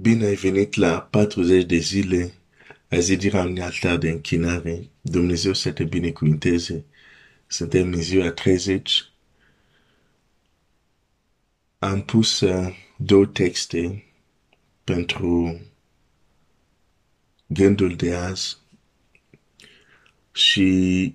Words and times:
Bine 0.00 0.24
ai 0.24 0.34
venit 0.34 0.74
la 0.74 1.00
40 1.00 1.64
de 1.64 1.76
zile 1.76 2.34
a 2.88 2.98
zidirea 2.98 3.42
unui 3.42 3.62
altar 3.62 3.96
de 3.96 4.10
închinare. 4.10 4.88
Dumnezeu 5.00 5.52
să 5.52 5.72
te 5.72 5.84
binecuvinteze. 5.84 6.84
Suntem 7.46 7.92
în 7.92 8.02
ziua 8.02 8.30
30. 8.30 9.12
Am 11.78 12.02
pus 12.02 12.40
uh, 12.40 12.74
două 12.96 13.26
texte 13.26 14.04
pentru 14.84 15.60
gândul 17.46 17.96
de 17.96 18.14
azi 18.14 18.56
și 20.32 21.14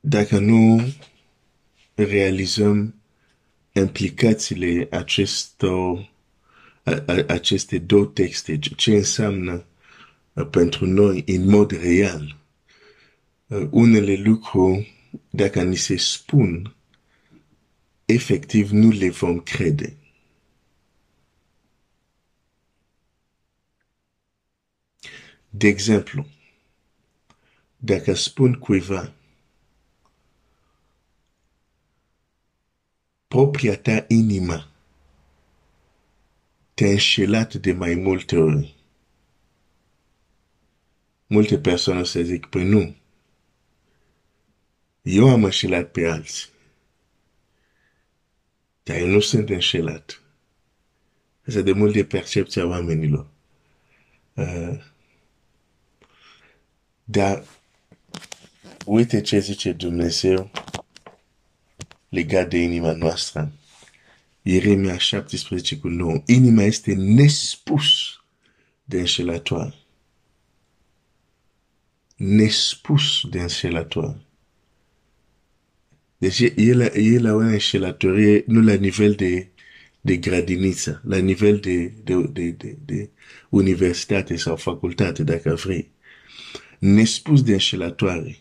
dacă 0.00 0.38
nu 0.38 0.94
realizăm 1.94 2.97
implicațiile 3.78 4.88
acestor, 4.90 6.10
aceste 7.26 7.78
două 7.78 8.04
texte, 8.04 8.58
ce 8.58 8.94
înseamnă 8.94 9.64
pentru 10.50 10.86
noi 10.86 11.24
în 11.26 11.48
mod 11.48 11.70
real. 11.70 12.36
Unele 13.70 14.14
lucruri, 14.14 14.94
dacă 15.30 15.62
ni 15.62 15.76
se 15.76 15.96
spun, 15.96 16.74
efectiv 18.04 18.70
nu 18.70 18.90
le 18.90 19.10
vom 19.10 19.40
crede. 19.40 19.96
De 25.50 25.68
exemplu, 25.68 26.26
dacă 27.76 28.14
spun 28.14 28.52
cuiva, 28.52 29.12
propria 33.28 33.76
ta 33.76 34.04
inima 34.08 34.68
te-a 36.74 36.90
înșelat 36.90 37.54
de 37.54 37.72
mai 37.72 37.94
multe 37.94 38.36
ori. 38.36 38.76
Multe 41.26 41.58
persoane 41.58 42.04
se 42.04 42.22
zic, 42.22 42.46
păi 42.46 42.64
nu, 42.64 42.96
eu 45.02 45.28
am 45.28 45.44
înșelat 45.44 45.90
pe 45.90 46.06
alții, 46.06 46.48
dar 48.82 48.96
eu 48.96 49.06
nu 49.06 49.20
sunt 49.20 49.48
înșelat. 49.48 50.22
Asta 51.46 51.60
de 51.60 51.72
mult 51.72 51.92
de 51.92 52.04
percepția 52.04 52.66
oamenilor. 52.66 53.26
Uh, 54.34 54.84
dar 57.04 57.44
uite 58.84 59.20
ce 59.20 59.38
zice 59.38 59.72
Dumnezeu 59.72 60.50
legat 62.08 62.48
de 62.48 62.58
inima 62.58 62.92
noastră. 62.92 63.52
Ieremia 64.42 64.98
17 64.98 65.78
cu 65.78 65.88
9. 65.88 66.22
Inima 66.26 66.62
este 66.62 66.94
nespus 66.94 68.20
de 68.84 68.98
înșelătoare. 68.98 69.74
Nespus 72.16 73.20
de 73.30 73.40
înșelătoare. 73.40 74.20
Deci 76.18 76.38
e 76.40 76.74
la, 76.74 76.84
e 76.84 77.18
la 77.18 77.32
o 77.32 77.38
înșelătorie 77.38 78.44
nu 78.46 78.60
la 78.60 78.74
nivel 78.74 79.12
de, 79.12 79.48
de 80.00 80.16
grădiniță, 80.16 81.00
la 81.04 81.16
nivel 81.16 81.58
de, 81.58 81.86
de, 82.04 82.14
de, 82.32 82.50
de, 82.50 82.76
de 82.84 83.10
universitate 83.48 84.36
sau 84.36 84.56
facultate, 84.56 85.22
dacă 85.22 85.54
vrei. 85.54 85.90
Nespus 86.78 87.42
de 87.42 87.52
înșelătoare 87.52 88.38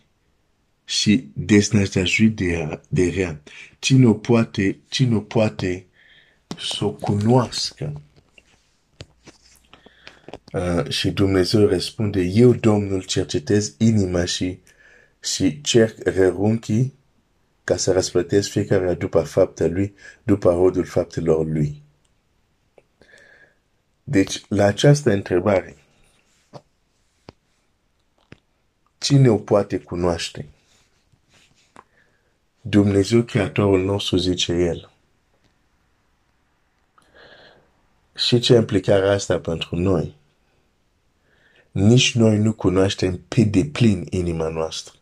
și 0.87 1.29
desnădăjduit 1.33 2.35
de, 2.35 2.79
de 2.87 3.09
rea. 3.09 3.41
Cine 3.79 4.13
poate, 4.13 4.79
cine 4.89 5.19
poate 5.19 5.85
să 6.59 6.85
o 6.85 6.91
cunoască? 6.91 8.01
Uh, 10.53 10.89
și 10.89 11.11
Dumnezeu 11.11 11.65
răspunde, 11.65 12.21
eu, 12.21 12.53
Domnul, 12.53 13.03
cercetez 13.03 13.75
inima 13.77 14.25
și, 14.25 14.59
și 15.19 15.61
cerc 15.61 16.07
rărunchii 16.07 16.93
ca 17.63 17.77
să 17.77 17.91
răsplătesc 17.91 18.49
fiecare 18.49 18.93
după 18.93 19.21
fapta 19.21 19.65
lui, 19.67 19.93
după 20.23 20.51
rodul 20.51 20.85
faptelor 20.85 21.45
lui. 21.45 21.81
Deci, 24.03 24.41
la 24.49 24.65
această 24.65 25.11
întrebare, 25.11 25.75
cine 28.97 29.29
o 29.29 29.37
poate 29.37 29.79
cunoaște? 29.79 30.45
Dumnezeu 32.69 33.23
Creatorul 33.23 33.83
nostru 33.83 34.17
zice 34.17 34.53
El. 34.53 34.91
Și 38.15 38.39
ce 38.39 38.55
implicare 38.55 39.09
asta 39.09 39.39
pentru 39.39 39.75
noi? 39.75 40.15
Nici 41.71 42.15
noi 42.15 42.37
nu 42.37 42.53
cunoaștem 42.53 43.21
pe 43.27 43.41
deplin 43.41 44.07
inima 44.09 44.47
noastră. 44.47 44.93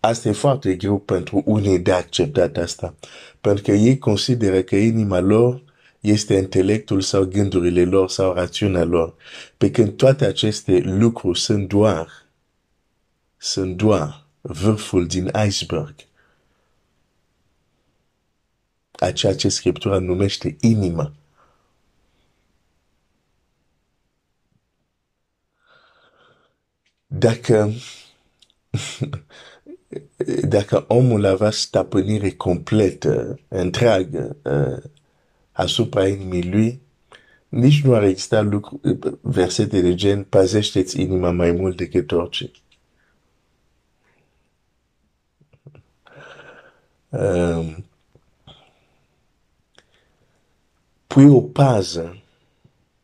Asta 0.00 0.28
e 0.28 0.32
foarte 0.32 0.74
greu 0.74 0.98
pentru 0.98 1.42
unii 1.44 1.78
de 1.78 1.92
acceptat 1.92 2.56
asta. 2.56 2.94
Pentru 3.40 3.62
că 3.62 3.70
ei 3.72 3.98
consideră 3.98 4.62
că 4.62 4.76
inima 4.76 5.18
lor 5.18 5.62
este 6.00 6.34
intelectul 6.34 7.00
sau 7.00 7.24
gândurile 7.24 7.84
lor 7.84 8.08
sau 8.10 8.32
rațiunea 8.32 8.84
lor. 8.84 9.14
Pe 9.56 9.70
când 9.70 9.96
toate 9.96 10.24
aceste 10.24 10.78
lucruri 10.78 11.40
sunt 11.40 11.68
doar, 11.68 12.08
sunt 13.36 13.76
doar 13.76 14.25
vârful 14.46 15.06
din 15.06 15.30
iceberg 15.46 15.94
a 18.92 19.12
ceea 19.12 19.34
ce 19.34 19.48
Scriptura 19.48 19.98
numește 19.98 20.56
inima. 20.60 21.12
Dacă, 27.06 27.72
dacă 30.48 30.84
omul 30.88 31.24
avea 31.24 31.50
stăpânire 31.50 32.30
completă, 32.30 33.40
întreagă, 33.48 34.36
uh, 34.42 34.90
asupra 35.52 36.08
inimii 36.08 36.50
lui, 36.50 36.80
nici 37.48 37.82
nu 37.82 37.94
ar 37.94 38.02
exista 38.02 38.40
lucru, 38.40 38.80
versete 39.20 39.80
de 39.80 39.94
gen, 39.94 40.24
pazește-ți 40.24 41.00
inima 41.00 41.30
mai 41.30 41.52
mult 41.52 41.76
decât 41.76 42.12
orice. 42.12 42.50
Um, 47.18 47.84
pui 51.06 51.28
o 51.28 51.40
pază 51.40 52.22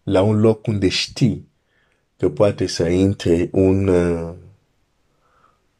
la 0.03 0.23
un 0.23 0.41
loc 0.41 0.67
unde 0.67 0.89
știi 0.89 1.49
că 2.17 2.31
poate 2.31 2.67
să 2.67 2.89
intre 2.89 3.49
un, 3.53 3.87
uh, 3.87 4.35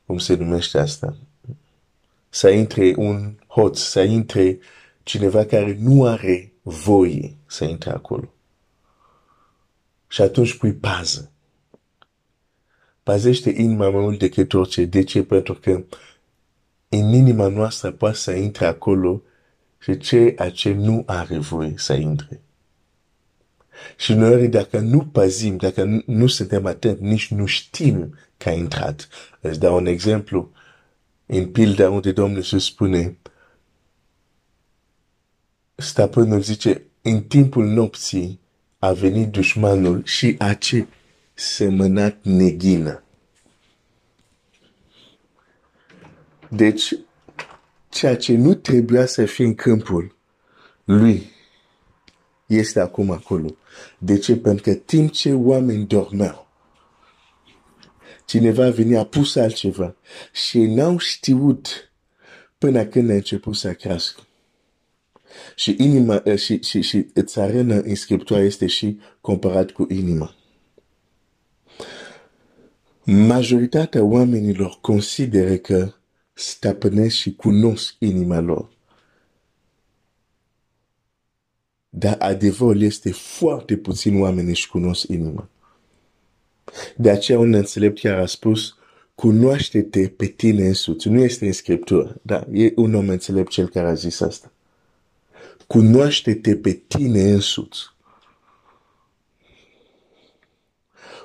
cum 0.07 0.19
se 0.19 0.35
numește 0.35 0.79
asta, 0.79 1.17
să 2.29 2.49
intre 2.49 2.95
un 2.97 3.35
hoț, 3.47 3.79
să 3.79 4.01
intre 4.03 4.59
cineva 5.03 5.45
care 5.45 5.77
nu 5.81 6.05
are 6.05 6.53
voie 6.63 7.37
să 7.47 7.65
intre 7.65 7.91
acolo. 7.91 8.33
Și 10.09 10.23
atunci 10.23 10.57
pui 10.57 10.73
pază. 10.73 11.31
Pazește 13.03 13.51
inima 13.51 13.89
mai 13.91 14.01
mult 14.01 14.19
decât 14.19 14.53
orice. 14.53 14.85
De 14.85 15.03
ce? 15.05 15.23
Pentru 15.23 15.55
că 15.55 15.85
în 16.95 17.13
inima 17.13 17.49
noastră 17.49 17.91
poate 17.91 18.17
să 18.17 18.31
intre 18.31 18.67
acolo 18.67 19.23
și 19.79 19.97
ceea 19.97 20.51
ce 20.51 20.73
nu 20.73 21.03
are 21.07 21.39
voie 21.39 21.75
să 21.77 21.93
intre. 21.93 22.41
Și 23.97 24.15
noi, 24.15 24.49
dacă 24.49 24.79
nu 24.79 25.07
păzim, 25.07 25.57
dacă 25.57 25.85
nu, 25.85 26.03
nu 26.07 26.27
suntem 26.27 26.67
atenți, 26.67 27.03
nici 27.03 27.31
nu 27.31 27.47
știm 27.47 28.15
că 28.37 28.49
a 28.49 28.53
intrat. 28.53 29.09
Îți 29.41 29.59
dau 29.59 29.77
un 29.77 29.87
exemplu. 29.87 30.51
În 31.27 31.47
pilda 31.47 31.91
unde 31.91 32.13
Domnul 32.13 32.43
se 32.43 32.59
spune, 32.59 33.17
stăpânul 35.75 36.41
zice, 36.41 36.83
în 37.03 37.23
timpul 37.23 37.67
nopții 37.67 38.41
a 38.79 38.93
venit 38.93 39.31
dușmanul 39.31 40.05
și 40.05 40.35
a 40.39 40.55
ce 40.55 40.87
semănat 41.35 42.17
neghină. 42.23 43.02
Deci, 46.55 46.95
ceea 47.89 48.17
ce 48.17 48.37
nu 48.37 48.55
trebuia 48.55 49.07
să 49.07 49.25
fie 49.25 49.45
în 49.45 49.55
câmpul 49.55 50.17
lui 50.85 51.31
este 52.47 52.81
acum 52.81 53.11
acolo. 53.11 53.57
De 53.99 54.19
ce? 54.19 54.37
Pentru 54.37 54.63
că 54.63 54.75
timp 54.75 55.11
ce 55.11 55.33
oamenii 55.33 55.85
dormeau, 55.85 56.49
cineva 58.25 58.71
venit 58.71 58.97
a 58.97 59.05
pus 59.05 59.35
altceva 59.35 59.97
și 60.33 60.59
n-au 60.59 60.99
știut 60.99 61.93
până 62.59 62.85
când 62.85 63.11
a 63.11 63.15
început 63.15 63.57
să 63.57 63.73
crească. 63.73 64.21
Și 65.57 65.77
inima, 65.79 66.23
și, 66.37 66.63
și, 66.63 66.81
și 66.81 67.07
țarina 67.21 67.75
în 67.75 67.95
Scriptura 67.95 68.41
este 68.41 68.67
și 68.67 68.99
comparat 69.21 69.71
cu 69.71 69.87
inima. 69.91 70.35
Majoritatea 73.05 74.03
oamenilor 74.03 74.79
consideră 74.81 75.57
că 75.57 75.93
stăpânesc 76.43 77.15
și 77.15 77.35
cunosc 77.35 77.95
inima 77.99 78.39
lor. 78.39 78.71
dar 81.95 82.17
adevărul 82.19 82.83
este 82.83 83.11
foarte 83.13 83.77
puțin 83.77 84.21
oameni 84.21 84.49
își 84.49 84.69
cunosc 84.69 85.09
inima. 85.09 85.49
De 86.97 87.11
aceea 87.11 87.39
un 87.39 87.53
înțelept 87.53 88.01
chiar 88.01 88.19
a 88.19 88.27
spus, 88.27 88.77
cunoaște-te 89.15 90.09
pe 90.09 90.27
tine 90.27 90.67
însuți. 90.67 91.09
Nu 91.09 91.21
este 91.21 91.47
în 91.47 91.53
scriptură, 91.53 92.17
dar 92.23 92.47
e 92.53 92.73
un 92.77 92.95
om 92.95 93.09
înțelept 93.09 93.51
cel 93.51 93.69
care 93.69 93.89
a 93.89 93.95
zis 93.95 94.21
asta. 94.21 94.53
Cunoaște-te 95.67 96.57
pe 96.57 96.73
tine 96.73 97.31
însuți. 97.31 97.81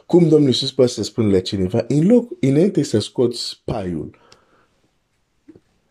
Cum 0.05 0.27
Domnul 0.27 0.47
Iisus 0.47 0.71
poate 0.71 0.91
să 0.91 1.03
spună 1.03 1.31
la 1.31 1.39
cineva, 1.39 1.85
în 1.87 2.07
loc, 2.07 2.31
înainte 2.39 2.83
să 2.83 2.99
scoți 2.99 3.61
paiul, 3.65 4.17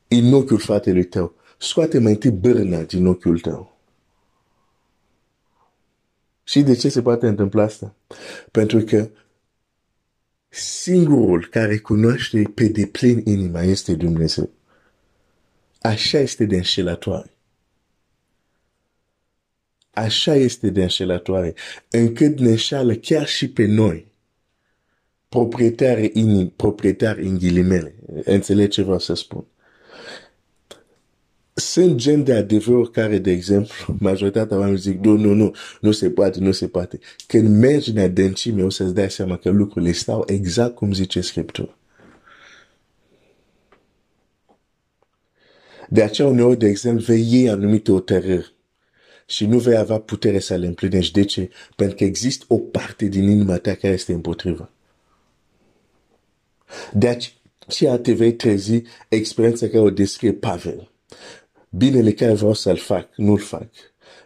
în 0.09 0.33
ochiul 0.33 0.59
fratelui 0.59 1.05
tău, 1.05 1.35
scoate 1.59 1.99
mai 1.99 2.13
întâi 2.13 2.31
bârna 2.31 2.83
din 2.83 3.07
ochiul 3.07 3.39
tău. 3.39 3.77
Și 6.43 6.63
de 6.63 6.75
ce 6.75 6.89
se 6.89 7.03
poate 7.03 7.27
întâmpla 7.27 7.63
asta? 7.63 7.95
Pentru 8.51 8.81
că 8.81 9.11
singurul 10.49 11.47
care 11.51 11.79
cunoaște 11.79 12.43
pe 12.55 12.69
deplin 12.69 13.23
inima 13.25 13.63
este 13.63 13.95
Dumnezeu. 13.95 14.51
Așa 15.81 16.19
este 16.19 16.45
de 16.45 16.57
înșelătoare. 16.57 17.31
Așa 19.91 20.35
este 20.35 20.71
de 20.71 20.83
înșelătoare, 20.83 21.55
încât 21.91 22.39
ne 22.39 22.49
înșală 22.49 22.95
chiar 22.95 23.27
și 23.27 23.51
pe 23.51 23.67
noi. 23.67 24.13
Proprietari 25.29 26.11
în, 26.15 26.49
proprietari 26.49 27.27
în 27.27 27.39
ghilimele. 27.39 27.95
Înțeleg 28.25 28.71
ce 28.71 28.83
vreau 28.83 28.99
să 28.99 29.15
spun. 29.15 29.47
Sunt 31.59 31.97
gen 31.97 32.25
de 32.25 32.33
adevăr 32.33 32.91
care, 32.91 33.19
de 33.19 33.31
exemplu, 33.31 33.97
majoritatea 33.99 34.57
oamenilor 34.57 34.81
zic, 34.81 35.05
nu, 35.05 35.17
nu, 35.17 35.33
nu, 35.33 35.55
nu 35.81 35.93
se 35.93 36.11
poate, 36.11 36.41
nu 36.41 36.53
se 36.53 36.69
poate. 36.69 36.99
Când 37.27 37.59
mergi 37.59 37.91
în 37.91 37.99
adâncime, 37.99 38.63
o 38.63 38.69
să-ți 38.69 38.95
dai 38.95 39.11
seama 39.11 39.37
că 39.37 39.51
lucrurile 39.51 39.93
stau 39.93 40.25
exact 40.27 40.75
cum 40.75 40.93
zice 40.93 41.21
Scriptura. 41.21 41.79
De 45.89 46.03
aceea, 46.03 46.29
uneori, 46.29 46.59
de 46.59 46.67
exemplu, 46.67 47.05
vei 47.05 47.33
iei 47.33 47.49
anumite 47.49 47.91
hotărâri 47.91 48.55
și 49.27 49.47
nu 49.47 49.59
vei 49.59 49.77
avea 49.77 49.99
putere 49.99 50.39
să 50.39 50.55
le 50.55 50.67
împlinești. 50.67 51.13
De 51.13 51.25
ce? 51.25 51.51
Pentru 51.77 51.97
că 51.97 52.05
există 52.05 52.45
o 52.49 52.59
parte 52.59 53.07
din 53.07 53.29
inima 53.29 53.57
ta 53.57 53.75
care 53.75 53.93
este 53.93 54.13
împotrivă. 54.13 54.71
De 56.93 57.19
aceea 57.67 57.99
te 57.99 58.13
vei 58.13 58.35
trezi 58.35 58.83
experiența 59.09 59.67
care 59.67 59.79
o 59.79 59.91
descrie 59.91 60.33
Pavel. 60.33 60.91
Binele 61.77 62.13
care 62.13 62.33
vreau 62.33 62.53
să-l 62.53 62.77
fac, 62.77 63.09
nu-l 63.17 63.39
fac. 63.39 63.69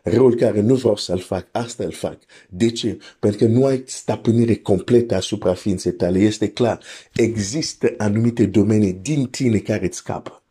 Răul 0.03 0.35
care 0.35 0.61
nu 0.61 0.75
vreau 0.75 0.97
să-l 0.97 1.19
fac, 1.19 1.49
asta 1.53 1.85
îl 1.85 1.93
fac. 1.93 2.19
De 2.49 2.71
ce? 2.71 2.99
Pentru 3.19 3.39
că 3.39 3.53
nu 3.53 3.65
ai 3.65 3.83
stăpânire 3.87 4.55
completă 4.55 5.15
asupra 5.15 5.55
ființei 5.55 5.93
tale. 5.93 6.19
Este 6.19 6.51
clar, 6.51 6.81
există 7.15 7.95
anumite 7.99 8.47
domenii 8.47 8.93
din 8.93 9.27
tine 9.27 9.59
care 9.59 9.85
îți 9.85 9.97
scapă. 9.97 10.43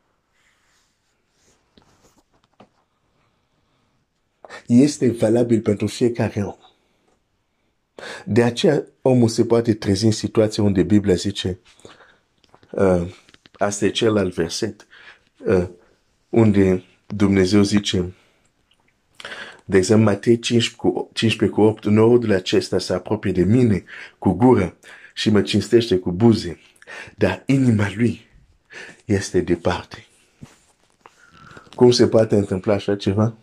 Este 4.66 5.12
valabil 5.12 5.62
pentru 5.62 5.88
fiecare 5.88 6.42
om. 6.42 6.58
De 8.26 8.44
aceea 8.44 8.86
omul 9.02 9.28
se 9.28 9.46
poate 9.46 9.74
trezi 9.74 10.06
în 10.06 10.12
situația 10.12 10.64
unde 10.64 10.84
Biblia 10.84 11.16
zice, 11.16 11.60
uh, 12.72 13.16
asta 13.52 13.86
e 13.86 13.90
celălalt 13.90 14.34
verset, 14.34 14.88
uh, 15.46 15.68
unde 16.30 16.84
Dumnezeu 17.16 17.62
zice, 17.62 18.14
de 19.66 19.78
exemplu, 19.78 20.06
Matei 20.06 20.40
15 20.40 20.76
cu, 20.76 21.10
15 21.14 21.58
cu 21.58 21.66
8, 21.66 21.86
norodul 21.86 22.32
acesta 22.32 22.80
se 22.80 22.94
apropie 22.94 23.32
de 23.32 23.44
mine 23.44 23.84
cu 24.18 24.32
gură 24.32 24.78
și 25.14 25.30
mă 25.30 25.42
cinstește 25.42 25.98
cu 25.98 26.12
buze, 26.12 26.60
dar 27.16 27.44
inima 27.46 27.92
lui 27.96 28.28
este 29.06 29.42
departe. 29.42 30.06
Cum 31.76 31.92
se 31.92 32.08
poate 32.08 32.36
întâmpla 32.36 32.74
așa 32.74 32.96
ceva? 32.96 33.36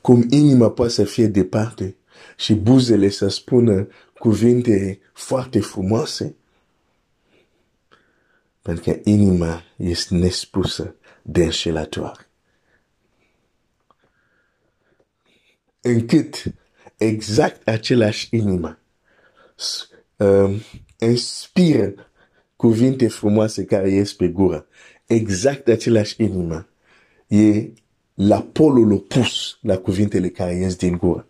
Cum 0.00 0.26
inima 0.30 0.70
poate 0.70 0.92
să 0.92 1.04
fie 1.04 1.26
departe 1.26 1.96
și 2.36 2.54
buzele 2.54 3.08
să 3.08 3.28
spună 3.28 3.88
cuvinte 4.18 5.00
foarte 5.12 5.60
frumoase? 5.60 6.34
Pentru 8.62 8.82
că 8.90 8.98
inima 9.04 9.62
este 9.76 10.14
nespusă 10.14 10.94
de 11.22 11.44
înșelătoare. 11.44 12.27
Încât 15.80 16.44
exact 16.96 17.68
același 17.68 18.28
inimă 18.30 18.78
um, 20.16 20.60
inspiră 20.98 21.94
cuvinte 22.56 23.08
frumoase 23.08 23.64
care 23.64 23.90
ies 23.90 24.12
pe 24.12 24.28
gură. 24.28 24.66
Exact 25.06 25.68
același 25.68 26.22
inimă 26.22 26.68
e 27.26 27.72
la 28.14 28.42
polul 28.42 28.92
opus 28.92 29.58
la 29.60 29.78
cuvintele 29.78 30.28
care 30.28 30.54
ies 30.54 30.76
din 30.76 30.96
gură. 30.96 31.28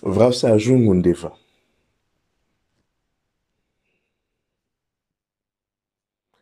Vreau 0.00 0.32
să 0.32 0.46
ajung 0.46 0.88
undeva. 0.88 1.38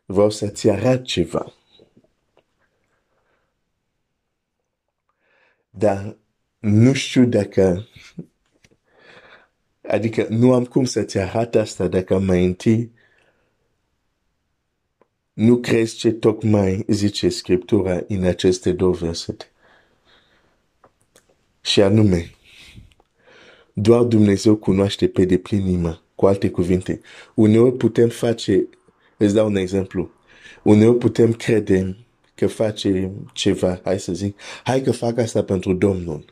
Vreau 0.05 0.29
să-ți 0.29 0.69
arăt 0.69 1.03
ceva. 1.05 1.53
Dar 5.83 6.17
nu 6.59 6.93
știu 6.93 7.25
dacă 7.25 7.87
adică 9.87 10.27
nu 10.29 10.53
am 10.53 10.65
cum 10.65 10.85
să-ți 10.85 11.17
arăt 11.17 11.55
asta 11.55 11.87
dacă 11.87 12.19
mai 12.19 12.45
întâi 12.45 12.91
nu 15.33 15.57
crezi 15.57 15.95
ce 15.95 16.11
tocmai 16.11 16.85
zice 16.87 17.29
Scriptura 17.29 18.03
în 18.07 18.23
aceste 18.23 18.71
două 18.71 18.93
versete. 18.93 19.45
Și 21.61 21.81
anume, 21.81 22.31
doar 23.73 24.03
Dumnezeu 24.03 24.55
cunoaște 24.55 25.07
pe 25.07 25.25
deplin 25.25 25.67
inima. 25.67 26.01
Cu 26.15 26.25
alte 26.25 26.49
cuvinte, 26.49 27.01
uneori 27.33 27.77
putem 27.77 28.09
face, 28.09 28.67
îți 29.17 29.33
dau 29.33 29.47
un 29.47 29.55
exemplu, 29.55 30.11
uneori 30.63 30.97
putem 30.97 31.33
crede 31.33 32.02
că 32.43 32.49
face 32.49 33.11
ceva, 33.33 33.79
hai 33.83 33.99
să 33.99 34.13
zic, 34.13 34.39
hai 34.63 34.81
că 34.81 34.91
fac 34.91 35.17
asta 35.17 35.43
pentru 35.43 35.73
Domnul. 35.73 36.25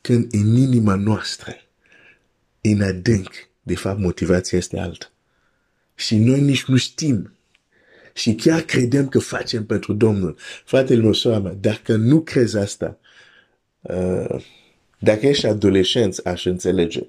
Când 0.00 0.32
în 0.32 0.56
inima 0.56 0.94
noastră, 0.94 1.54
în 2.60 2.82
adânc, 2.82 3.30
de 3.62 3.74
fapt, 3.74 3.98
motivația 3.98 4.58
este 4.58 4.78
altă. 4.78 5.10
Și 5.94 6.16
noi 6.16 6.40
nici 6.40 6.64
nu 6.64 6.76
știm. 6.76 7.32
Și 8.14 8.34
chiar 8.34 8.60
credem 8.60 9.08
că 9.08 9.18
facem 9.18 9.66
pentru 9.66 9.92
Domnul. 9.92 10.36
Fratele 10.64 11.02
meu, 11.02 11.12
sora 11.12 11.38
mea, 11.38 11.52
dacă 11.52 11.96
nu 11.96 12.20
crezi 12.20 12.56
asta, 12.56 12.98
uh, 13.80 14.44
dacă 14.98 15.26
ești 15.26 15.46
adolescent, 15.46 16.18
aș 16.24 16.44
înțelege. 16.44 17.06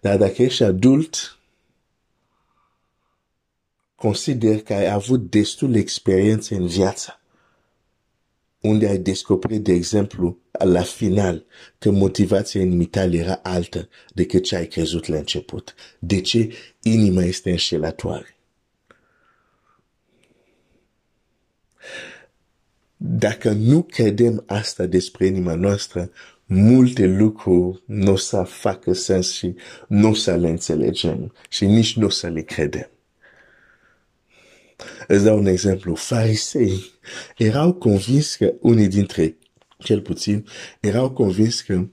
Dar 0.00 0.16
dacă 0.16 0.42
ești 0.42 0.62
adult, 0.62 1.38
consider 3.94 4.60
că 4.60 4.72
ai 4.72 4.90
avut 4.90 5.30
destul 5.30 5.74
experiență 5.74 6.54
în 6.54 6.66
viață 6.66 7.20
unde 8.66 8.88
ai 8.88 8.98
descoperit, 8.98 9.62
de 9.62 9.72
exemplu, 9.72 10.38
la 10.50 10.82
final, 10.82 11.44
că 11.78 11.90
motivația 11.90 12.60
inimitale 12.60 13.16
era 13.16 13.40
altă 13.42 13.88
decât 14.14 14.44
ce 14.44 14.56
ai 14.56 14.66
crezut 14.66 15.06
la 15.06 15.16
început. 15.16 15.74
De 15.98 16.20
ce? 16.20 16.52
Inima 16.82 17.22
este 17.22 17.50
înșelătoare. 17.50 18.36
Dacă 22.96 23.50
nu 23.50 23.82
credem 23.82 24.44
asta 24.46 24.86
despre 24.86 25.26
inima 25.26 25.54
noastră, 25.54 26.10
multe 26.44 27.06
lucruri 27.06 27.82
nu 27.86 28.12
o 28.12 28.16
să 28.16 28.42
facă 28.42 28.92
sens 28.92 29.32
și 29.32 29.54
nu 29.88 30.08
o 30.08 30.14
să 30.14 30.36
le 30.36 30.48
înțelegem 30.48 31.32
și 31.48 31.66
nici 31.66 31.96
nu 31.96 32.06
o 32.06 32.08
să 32.08 32.28
le 32.28 32.42
credem. 32.42 32.90
Îți 35.06 35.24
dau 35.24 35.38
un 35.38 35.46
exemplu. 35.46 35.94
Farisei 35.94 36.92
erau 37.36 37.72
convins 37.72 38.36
că 38.36 38.54
unii 38.60 38.88
dintre, 38.88 39.36
cel 39.78 40.00
puțin, 40.00 40.46
erau 40.80 41.10
convins 41.10 41.60
că 41.60 41.88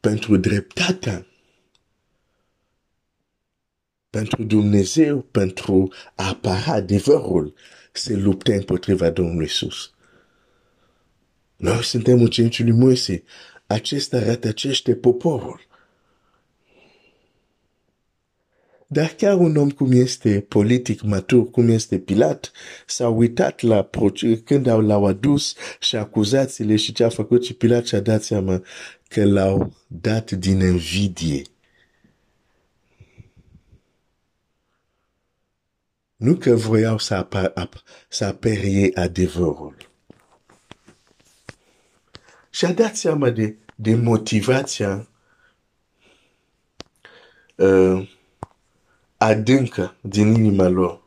pentru 0.00 0.36
dreptatea, 0.36 1.26
pentru 4.10 4.42
Dumnezeu, 4.42 5.20
pentru 5.22 5.92
a 6.14 6.28
apăra 6.28 6.72
adevărul, 6.72 7.54
se 7.92 8.14
lupte 8.14 8.54
împotriva 8.54 9.10
Domnului 9.10 9.42
Iisus. 9.42 9.92
Noi 11.56 11.82
suntem 11.82 12.20
ucenicii 12.20 12.64
lui 12.64 12.72
Moise. 12.72 13.22
Acesta 13.66 14.24
rătăcește 14.24 14.94
poporul. 14.94 15.60
Dar 18.86 19.08
chiar 19.08 19.36
un 19.36 19.56
om 19.56 19.70
cum 19.70 19.92
este 19.92 20.40
politic 20.48 21.02
matur, 21.02 21.50
cum 21.50 21.68
este 21.68 21.98
Pilat, 21.98 22.52
s-a 22.86 23.08
uitat 23.08 23.60
la 23.60 23.88
când 24.44 24.66
au, 24.66 24.80
l-au 24.80 25.04
adus 25.04 25.54
și 25.80 25.96
acuzațiile 25.96 26.76
și 26.76 26.92
ce 26.92 27.04
a 27.04 27.08
făcut 27.08 27.44
și 27.44 27.54
Pilat 27.54 27.86
și-a 27.86 28.00
dat 28.00 28.22
seama 28.22 28.62
că 29.08 29.24
l-au 29.24 29.72
dat 29.86 30.30
din 30.30 30.60
invidie. 30.60 31.42
Nu 36.16 36.34
că 36.34 36.54
voiau 36.54 36.98
să, 36.98 37.14
apar, 37.14 37.52
ap, 37.54 37.82
să 38.08 38.24
aperie 38.24 38.90
adevărul. 38.94 39.76
Și-a 42.50 42.72
dat 42.72 42.96
seama 42.96 43.30
de, 43.30 43.56
de 43.74 43.94
motivația 43.94 45.08
uh, 47.56 48.08
adâncă 49.16 49.94
din 50.00 50.34
inima 50.34 50.68
lor. 50.68 51.02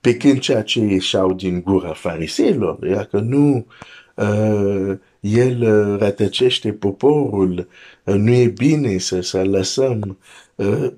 Pe 0.00 0.16
când 0.16 0.38
ceea 0.38 0.62
ce 0.62 0.80
ieșeau 0.80 1.32
din 1.32 1.62
gura 1.62 1.92
fariseilor 1.92 2.84
era 2.84 3.04
că 3.04 3.18
nu 3.18 3.66
uh, 4.14 4.98
el 5.20 5.62
uh, 5.62 5.98
rătăcește 5.98 6.72
poporul, 6.72 7.68
uh, 8.04 8.14
nu 8.14 8.32
e 8.32 8.46
bine 8.46 8.98
să, 8.98 9.20
să 9.20 9.44
lăsăm 9.44 10.18
uh, 10.54 10.90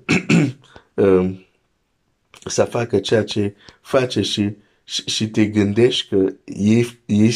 uh, 0.93 1.35
să 2.45 2.63
facă 2.63 2.99
ceea 2.99 3.23
ce 3.23 3.55
face 3.81 4.21
și, 4.21 4.49
și, 4.83 5.09
și 5.09 5.27
te 5.27 5.45
gândești 5.45 6.07
că 6.07 6.33
ei, 6.45 6.99
ei, 7.05 7.33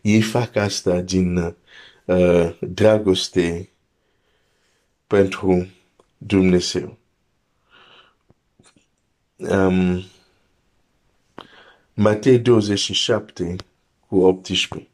ei 0.00 0.20
fac 0.20 0.56
asta 0.56 1.00
din 1.00 1.54
uh, 2.04 2.56
dragoste 2.60 3.68
pentru 5.06 5.68
Dumnezeu. 6.18 6.99
Um, 9.40 10.02
Matei 11.94 12.38
27 12.38 13.56
cu 14.08 14.16
18. 14.16 14.88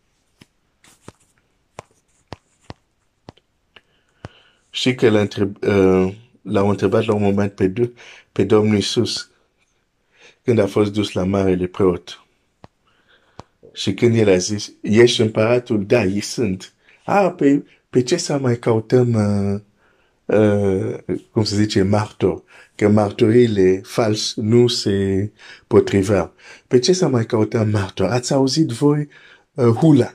Și 4.71 4.95
că 4.95 5.11
l-a, 5.11 5.21
întreb, 5.21 5.57
uh, 5.63 6.15
l-au 6.43 6.69
întrebat 6.69 7.05
la 7.05 7.15
un 7.15 7.23
moment 7.23 7.53
pe, 7.53 7.93
pe 8.33 8.45
Domnul 8.45 8.75
Iisus 8.75 9.31
când 10.43 10.59
a 10.59 10.67
fost 10.67 10.93
dus 10.93 11.13
la 11.13 11.25
marele 11.25 11.67
preot. 11.67 12.25
Și 13.73 13.95
când 13.95 14.17
el 14.17 14.29
a 14.29 14.37
zis, 14.37 14.73
ești 14.83 15.21
împăratul? 15.21 15.87
Da, 15.87 16.05
ei 16.05 16.21
sunt. 16.21 16.73
A, 17.05 17.31
pe, 17.31 17.65
pe 17.91 18.03
ce 18.03 18.17
să 18.17 18.39
mai 18.39 18.59
căutăm, 18.59 19.13
uh, 19.13 19.55
uh, 19.55 19.61
cum 21.31 21.45
se 21.45 21.57
zice, 21.57 21.83
martor? 21.83 22.43
Că 22.75 22.89
martorile 22.89 23.81
fals 23.85 24.35
nu 24.35 24.67
se 24.67 25.31
potriveau. 25.67 26.33
Pe 26.69 26.79
ce 26.79 26.93
să 26.93 27.09
mai 27.09 27.27
căutăm 27.27 27.69
martor? 27.69 28.09
Ați 28.09 28.33
auzit 28.33 28.69
voi 28.69 29.09
uh, 29.55 29.67
hula? 29.67 30.15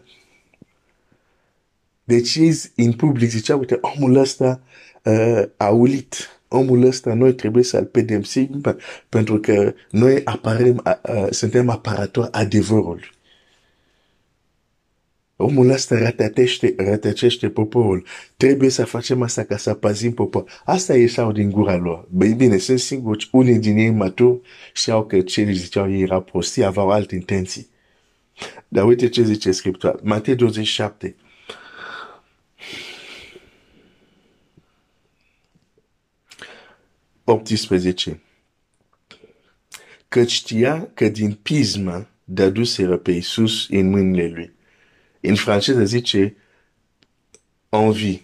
Deci 2.04 2.40
în 2.76 2.94
public 2.94 3.30
zicea, 3.30 3.56
uite, 3.56 3.80
omul 3.82 4.16
ăsta 4.16 4.62
uh, 5.04 5.44
a 5.58 5.70
ulit 5.70 6.42
omul 6.54 6.84
ăsta 6.84 7.14
noi 7.14 7.34
trebuie 7.34 7.64
să-l 7.64 7.86
pedepsim 7.86 8.62
pentru 9.10 9.40
că 9.40 9.74
noi 9.90 10.22
aparem, 10.24 10.84
uh, 10.86 11.28
suntem 11.30 11.70
aparatori 11.70 12.32
adevărului. 12.32 13.12
Omul 15.42 15.70
ăsta 15.70 15.98
rătăcește, 15.98 16.74
rătăcește 16.78 17.50
poporul. 17.50 18.06
Trebuie 18.38 18.70
să 18.70 18.86
facem 18.86 19.22
asta 19.22 19.44
ca 19.44 19.58
să 19.58 19.74
pazim 19.74 20.14
poporul. 20.14 20.50
Asta 20.66 20.96
ieșeau 20.96 21.32
din 21.32 21.52
gura 21.52 21.76
lor. 21.76 22.08
Băi 22.10 22.34
bine, 22.34 22.58
sunt 22.58 22.80
singuri, 22.80 23.30
unii 23.32 23.60
din 23.60 23.78
ei 23.78 23.90
maturi 23.90 24.40
știau 24.74 25.06
că 25.06 25.22
ce 25.22 25.42
le 25.42 25.52
ziceau 25.52 25.92
ei 25.92 26.02
era 26.02 26.22
prostii, 26.22 26.64
aveau 26.64 26.90
alte 26.90 27.16
intenții. 27.16 27.70
Dar 28.68 28.86
uite 28.86 29.10
ce 29.10 29.24
zice 29.24 29.52
Scriptura. 29.52 29.96
Matei 30.04 30.36
27. 30.36 31.16
18. 37.24 38.22
Că 40.08 40.24
știa 40.24 40.90
că 40.94 41.10
din 41.10 41.34
pismă 41.42 42.10
dăduseră 42.24 42.98
pe 42.98 43.12
Iisus 43.12 43.68
în 43.70 43.90
mâinile 43.90 44.28
lui. 44.28 44.54
În 45.22 45.36
franceză 45.36 45.84
zice 45.84 46.36
envie, 47.70 48.22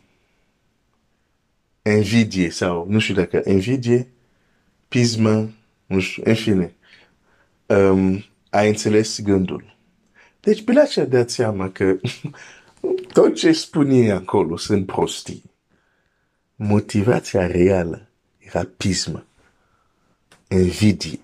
invidie 1.82 2.50
sau 2.50 2.86
nu 2.90 3.00
știu 3.00 3.14
dacă 3.14 3.42
invidie, 3.46 4.08
pismă, 4.88 5.52
nu 5.86 6.00
știu, 6.00 6.24
în 6.26 6.36
fine. 6.36 6.76
Um, 7.66 8.24
a 8.50 8.62
înțeles 8.62 9.22
gândul. 9.22 9.78
Deci 10.40 10.64
Pilat 10.64 10.90
și-a 10.90 11.06
dat 11.06 11.30
seama 11.30 11.70
că 11.70 11.98
tot 13.14 13.36
ce 13.36 13.52
spune 13.64 14.12
acolo 14.12 14.58
sunt 14.58 14.86
prostii. 14.86 15.44
Motivația 16.56 17.48
reală 17.48 18.10
rapisme, 18.52 19.26
invidie, 20.48 21.20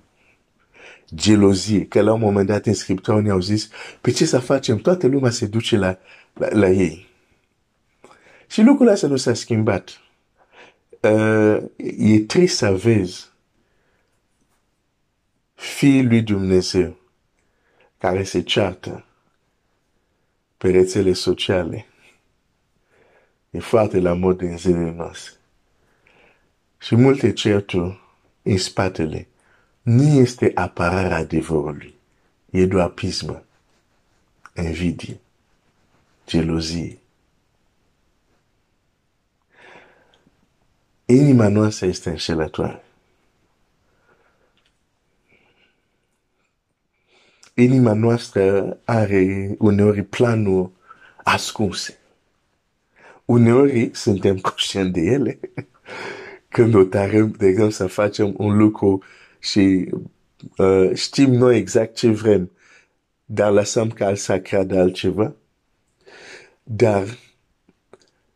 gelozie, 1.16 1.86
că 1.86 2.02
la 2.02 2.14
un 2.14 2.20
moment 2.20 2.48
dat 2.48 2.66
în 2.66 2.74
scriptură 2.74 3.18
unii 3.18 3.32
au 3.32 3.40
zis, 3.40 3.70
pe 4.02 4.12
ce 4.12 4.26
să 4.26 4.40
facem? 4.40 4.78
Toată 4.78 5.08
lumea 5.08 5.32
se 5.32 5.46
duce 5.46 5.78
la, 5.78 5.98
la, 6.34 6.48
la 6.52 6.70
ei. 6.70 7.08
Și 8.48 8.62
lucrul 8.62 8.88
ăsta 8.88 9.08
nu 9.08 9.16
s-a 9.16 9.34
schimbat. 9.34 10.02
Uh, 11.00 11.58
e 11.98 12.20
trist 12.20 12.58
să 12.58 12.76
vezi 12.76 13.32
fiii 15.54 16.06
lui 16.06 16.22
Dumnezeu 16.22 16.98
care 17.98 18.24
se 18.24 18.42
ceartă 18.42 19.06
pe 20.58 20.72
rețele 20.72 21.14
sociale. 21.14 21.86
E 23.50 23.60
foarte 23.60 24.00
la 24.00 24.14
mod 24.14 24.42
în 24.42 24.58
zilele 24.58 24.92
noastre. 24.92 25.34
Și 26.78 26.96
multe 26.96 27.34
certuri 27.34 28.00
în 28.42 28.58
spatele 28.58 29.28
nu 29.84 30.04
este 30.04 30.52
apărarea 30.56 31.18
adevărului. 31.18 31.96
E 32.50 32.66
doar 32.66 32.90
pismă, 32.90 33.44
invidie, 34.56 35.20
gelozie. 36.28 36.98
Inima 41.06 41.48
noastră 41.48 41.86
este 41.86 42.10
înșelătoare. 42.10 42.84
Inima 47.54 47.94
noastră 47.94 48.78
are 48.84 49.56
uneori 49.58 50.04
planuri 50.04 50.70
ascunse. 51.24 51.98
Uneori 53.26 53.90
suntem 53.94 54.38
conștienți 54.38 54.92
de 54.92 55.02
ele, 55.02 55.40
când 56.50 56.74
hotărâm, 56.74 57.32
de 57.32 57.48
exemplu, 57.48 57.72
să 57.72 57.88
facem 57.88 58.34
un 58.38 58.58
lucru 58.58 59.04
și 59.44 59.90
uh, 60.58 60.92
știm 60.94 61.34
noi 61.34 61.58
exact 61.58 61.96
ce 61.96 62.10
vrem, 62.10 62.52
dar 63.26 63.52
lăsăm 63.52 63.90
ca 63.90 64.06
al 64.06 64.16
să 64.16 64.40
creadă 64.40 64.80
altceva. 64.80 65.34
Dar 66.64 67.18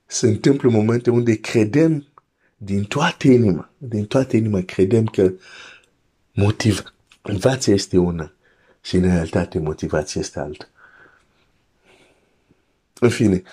se 0.06 0.28
întâmplă 0.28 0.70
momente 0.70 1.10
unde 1.10 1.36
credem 1.36 2.06
din 2.58 2.84
toată 2.84 3.28
inima, 3.28 3.70
din 3.78 4.06
toată 4.06 4.36
inima 4.36 4.62
credem 4.62 5.06
că 5.06 5.32
motivația 6.34 7.74
este 7.74 7.98
una 7.98 8.34
și 8.82 8.96
în 8.96 9.02
realitate 9.02 9.60
motivația 9.60 10.22
este 10.22 10.40
alta. 10.40 10.70
În 13.00 13.10
fine, 13.10 13.44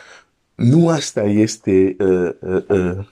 nu 0.54 0.88
asta 0.88 1.22
este 1.22 1.96
uh, 1.98 2.30
uh, 2.40 2.64
uh, 2.68 3.06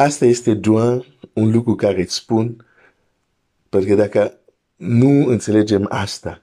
Asta 0.00 0.24
este 0.24 0.54
doar 0.54 1.06
un 1.32 1.50
lucru 1.50 1.74
care 1.74 2.00
îți 2.00 2.14
spun, 2.14 2.66
pentru 3.68 3.88
că 3.88 3.94
dacă 3.94 4.38
nu 4.76 5.26
înțelegem 5.26 5.86
asta, 5.88 6.42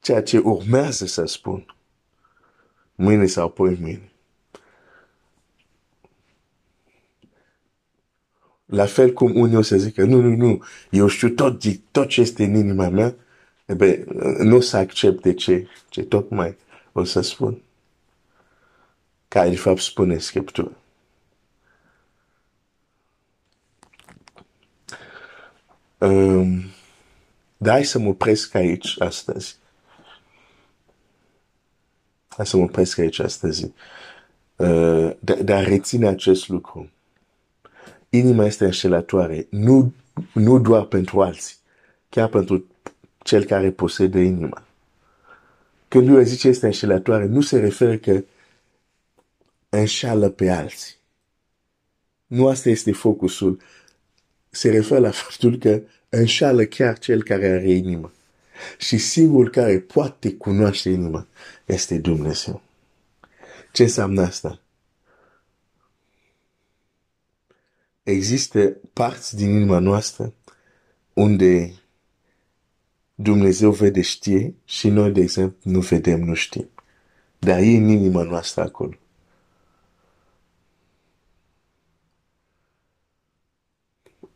ceea 0.00 0.22
ce 0.22 0.38
urmează 0.38 1.06
să 1.06 1.24
spun, 1.24 1.76
mâine 2.94 3.26
sau 3.26 3.46
apoi 3.46 3.76
mâine. 3.80 4.08
La 8.64 8.86
fel 8.86 9.12
cum 9.12 9.36
unii 9.36 9.56
o 9.56 9.62
să 9.62 9.76
zică, 9.76 10.04
nu, 10.04 10.20
nu, 10.20 10.36
nu, 10.36 10.62
eu 10.90 11.06
știu 11.06 11.28
tot, 11.28 11.62
tot 11.90 12.08
ce 12.08 12.20
este 12.20 12.44
în 12.44 12.54
inima 12.54 12.88
mea, 12.88 13.14
e 13.66 13.74
bine, 13.74 14.04
nu 14.38 14.56
o 14.56 14.60
să 14.60 14.76
accepte 14.76 15.34
ce, 15.34 15.68
ce 15.88 16.02
tocmai 16.02 16.56
o 16.92 17.04
să 17.04 17.20
spun. 17.20 17.62
Care 19.28 19.48
de 19.48 19.56
fapt 19.56 19.80
spune 19.80 20.18
Scriptura. 20.18 20.70
Dar 27.56 27.72
hai 27.72 27.84
să 27.84 27.98
mă 27.98 28.08
opresc 28.08 28.54
aici 28.54 28.94
astăzi. 28.98 29.56
Hai 32.28 32.46
să 32.46 32.56
mă 32.56 32.62
opresc 32.62 32.98
aici 32.98 33.18
astăzi. 33.18 33.72
Uh, 34.56 35.10
dar, 35.18 35.42
dar 35.42 35.64
reține 35.64 36.08
acest 36.08 36.48
lucru. 36.48 36.90
inima 38.08 38.44
este 38.44 38.64
înșelătoare, 38.64 39.46
nu, 39.50 39.92
nu 40.34 40.58
doar 40.58 40.82
pentru 40.82 41.22
alții, 41.22 41.56
chiar 42.08 42.28
pentru 42.28 42.64
cel 43.18 43.44
care 43.44 43.70
posede 43.70 44.20
inima. 44.20 44.62
Când 45.88 46.08
eu 46.08 46.20
zice 46.20 46.48
este 46.48 46.66
înșelătoare, 46.66 47.26
nu 47.26 47.40
se 47.40 47.58
referă 47.60 47.96
că 47.96 48.24
înșală 49.68 50.28
pe 50.28 50.50
alții. 50.50 50.94
Nu 52.26 52.48
asta 52.48 52.68
este 52.68 52.92
focusul. 52.92 53.60
Se 54.54 54.70
referă 54.70 55.00
la 55.00 55.10
faptul 55.10 55.58
că 55.58 55.80
înșală 56.08 56.64
chiar 56.64 56.98
cel 56.98 57.22
care 57.22 57.46
are 57.48 57.70
inima. 57.70 58.12
Și 58.78 58.98
singurul 58.98 59.50
care 59.50 59.80
poate 59.80 60.32
cunoaște 60.32 60.88
inima 60.88 61.26
este 61.64 61.98
Dumnezeu. 61.98 62.62
Ce 63.72 63.82
înseamnă 63.82 64.22
asta? 64.22 64.60
Există 68.02 68.76
parți 68.92 69.36
din 69.36 69.50
inima 69.50 69.78
noastră 69.78 70.32
unde 71.12 71.72
Dumnezeu 73.14 73.70
vede 73.70 74.00
știe 74.00 74.54
și 74.64 74.88
noi, 74.88 75.10
de 75.10 75.20
exemplu, 75.20 75.70
nu 75.70 75.80
vedem, 75.80 76.20
nu 76.20 76.34
știm. 76.34 76.68
Dar 77.38 77.58
e 77.58 77.76
în 77.76 77.88
inima 77.88 78.22
noastră 78.22 78.62
acolo. 78.62 78.94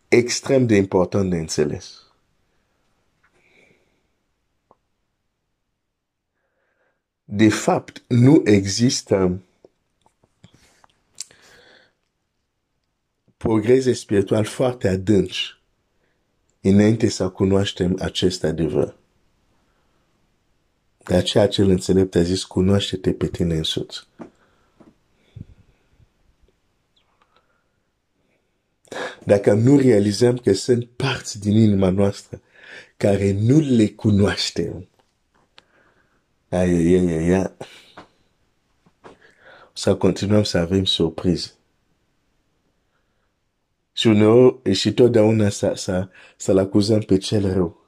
Extrem 0.09 0.67
de 0.67 0.77
important 0.77 1.31
de 1.31 1.37
înțeles. 1.37 2.03
De 7.25 7.49
fapt, 7.49 8.03
nu 8.07 8.43
există 8.45 9.43
progrese 13.37 13.93
spiritual 13.93 14.45
foarte 14.45 14.89
adânci 14.89 15.59
înainte 16.61 17.09
să 17.09 17.29
cunoaștem 17.29 17.97
acest 18.01 18.45
adevăr. 18.45 18.97
De 21.05 21.15
aceea 21.15 21.49
cel 21.49 21.69
înțelept 21.69 22.15
a 22.15 22.23
zis, 22.23 22.45
cunoaște-te 22.45 23.13
pe 23.13 23.27
tine 23.27 23.55
însuți. 23.57 24.07
Dacă 29.29 29.53
nu 29.53 29.79
realizăm 29.79 30.37
că 30.37 30.53
sunt 30.53 30.89
parți 30.97 31.41
din 31.41 31.57
inima 31.57 31.91
noastră 31.91 32.41
care 32.97 33.33
nu 33.33 33.59
le 33.59 33.87
cunoaștem, 33.89 34.89
ai, 36.49 36.71
ai, 36.71 36.95
ai, 36.95 37.17
ai, 37.17 37.33
ai, 37.33 37.57
să 39.73 39.97
continuăm 39.97 40.43
să 40.43 40.59
avem 40.59 40.85
surprize. 40.85 41.51
Și 43.93 44.07
uneori, 44.07 44.73
și 44.73 44.93
totdeauna 44.93 45.49
să, 45.49 45.73
să, 45.75 46.09
să-l 46.37 46.59
acuzăm 46.59 47.01
pe 47.01 47.17
cel 47.17 47.53
rău. 47.53 47.87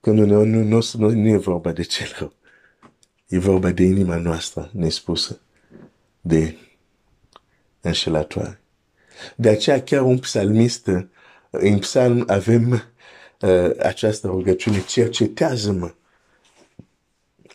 Când 0.00 0.18
uneori 0.18 0.48
nu, 0.48 0.62
nu, 0.62 0.80
nu, 0.92 1.10
nu 1.10 1.28
e 1.28 1.36
vorba 1.36 1.72
de 1.72 1.82
cel 1.82 2.14
rău. 2.18 2.32
E 3.28 3.38
vorba 3.38 3.70
de 3.70 3.82
inima 3.82 4.16
noastră 4.16 4.70
nespusă, 4.72 5.40
de 6.20 6.56
înșelătoare. 7.80 8.61
De 9.36 9.48
aceea 9.48 9.82
chiar 9.82 10.02
un 10.02 10.18
psalmist, 10.18 10.90
în 11.50 11.78
psalm 11.78 12.24
avem 12.26 12.72
uh, 13.40 13.70
această 13.78 14.26
rugăciune, 14.26 14.82
cercetează-mă. 14.86 15.94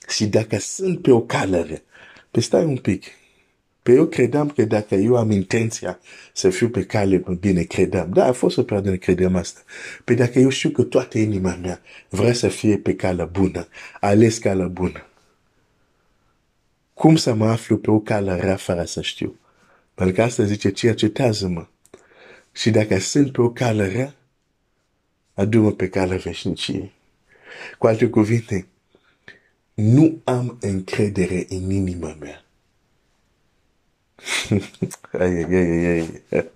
Și 0.08 0.26
dacă 0.26 0.58
sunt 0.60 1.02
pe 1.02 1.12
o 1.12 1.22
calere, 1.22 1.84
pe 2.32 2.40
stai 2.40 2.66
un 2.66 2.78
pic, 2.78 3.04
pe 3.88 3.94
eu 3.94 4.06
credeam 4.06 4.50
că 4.50 4.66
dacă 4.66 4.96
eu 4.96 5.16
am 5.16 5.32
intenția 5.32 6.00
să 6.34 6.50
fiu 6.50 6.70
pe 6.70 6.86
cale 6.86 7.24
bine, 7.40 7.64
credeam. 7.64 8.10
Da, 8.12 8.26
a 8.26 8.32
fost 8.32 8.56
să 8.56 8.64
pierdem, 8.64 8.98
credeam 8.98 9.36
asta. 9.36 9.60
Pe 10.04 10.14
dacă 10.14 10.40
eu 10.40 10.50
știu 10.50 10.70
că 10.70 10.84
toată 10.84 11.18
inima 11.18 11.56
mea 11.62 11.82
vrea 12.10 12.34
să 12.34 12.48
fie 12.48 12.78
pe 12.78 12.96
calea 12.96 13.26
bună, 13.26 13.68
ales 14.00 14.38
calea 14.38 14.68
bună. 14.68 15.06
Cum 16.94 17.15
să 17.15 17.34
mă 17.34 17.46
aflu 17.46 17.78
pe 17.78 17.91
o 17.91 18.00
cale 18.00 18.36
rea 18.36 18.56
fără 18.56 18.84
să 18.84 19.02
știu? 19.02 19.39
Pentru 19.98 20.16
că 20.16 20.22
asta 20.22 20.44
zice, 20.44 20.72
cercetează-mă. 20.72 21.68
Și 22.52 22.70
dacă 22.70 23.00
sunt 23.00 23.32
pe 23.32 23.42
o 23.42 23.50
cale 23.50 23.88
rea, 23.88 24.16
adu-mă 25.34 25.72
pe 25.72 25.90
calea 25.90 26.18
veșniciei. 26.18 26.92
Cu 27.78 27.88
alte 27.88 28.10
cuvinte, 28.10 28.68
nu 29.74 30.22
am 30.24 30.58
încredere 30.62 31.46
în 31.50 31.72
inima 31.72 32.18
mea 32.20 32.46
ai, 35.12 35.44
ai, 35.44 35.86
ai, 35.86 36.22
ai. 36.30 36.50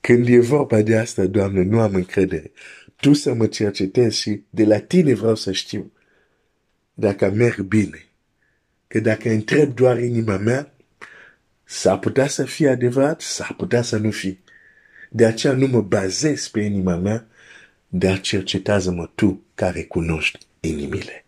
Când 0.00 0.28
e 0.28 0.38
vorba 0.40 0.82
de 0.82 0.96
asta, 0.96 1.26
Doamne, 1.26 1.62
nu 1.62 1.80
am 1.80 1.94
încredere. 1.94 2.50
Tu 2.96 3.12
să 3.12 3.34
mă 3.34 3.46
cercetezi 3.46 4.20
și 4.20 4.42
de 4.50 4.64
la 4.64 4.78
tine 4.78 5.14
vreau 5.14 5.34
să 5.34 5.52
știu 5.52 5.92
dacă 6.94 7.30
merg 7.30 7.60
bine. 7.60 8.05
Că 8.88 9.00
dacă 9.00 9.28
întreb 9.28 9.74
doar 9.74 9.98
inima 9.98 10.36
mea, 10.36 10.72
s-ar 11.64 11.98
putea 11.98 12.26
să 12.26 12.44
fie 12.44 12.68
adevărat, 12.68 13.20
s-ar 13.20 13.54
putea 13.56 13.82
să 13.82 13.96
nu 13.96 14.10
fie. 14.10 14.38
De 15.10 15.26
aceea 15.26 15.52
nu 15.52 15.66
mă 15.66 15.82
bazez 15.82 16.48
pe 16.48 16.60
inima 16.60 16.96
mea, 16.96 17.26
dar 17.88 18.20
cercetează-mă 18.20 19.10
tu 19.14 19.42
care 19.54 19.82
cunoști 19.82 20.38
inimile. 20.60 21.24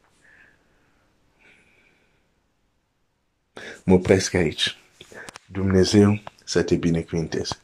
Mă 3.85 3.94
opresc 3.94 4.35
aici. 4.35 4.77
Dumnezeu 5.47 6.23
să 6.44 6.62
te 6.62 6.75
binecuvinteze. 6.75 7.55